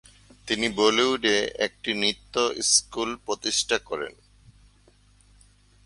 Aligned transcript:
তিনি 0.47 0.67
বলিউডে 0.69 1.35
একটি 1.65 1.91
নৃত্য 1.93 2.35
স্কুল 2.71 3.09
প্রতিষ্ঠা 3.25 3.77
করেন। 3.89 4.13